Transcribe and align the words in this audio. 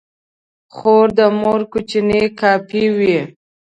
خور 0.75 1.07
د 1.17 1.19
مور 1.39 1.61
کوچنۍ 1.71 2.23
کاپي 2.39 2.83
وي. 2.97 3.19